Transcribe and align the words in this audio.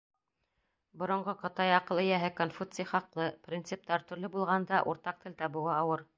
Боронғо 1.01 1.35
Ҡытай 1.41 1.73
аҡыл 1.79 2.01
эйәһе 2.05 2.31
Конфуций 2.39 2.89
хаҡлы, 2.93 3.29
принциптар 3.51 4.09
төрлө 4.09 4.35
булғанда, 4.39 4.85
уртаҡ 4.95 5.25
тел 5.27 5.41
табыуы 5.45 5.75
ауыр. 5.81 6.09